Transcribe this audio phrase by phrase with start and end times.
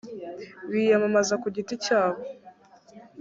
[0.71, 2.21] biyamamaza ku giti cyabo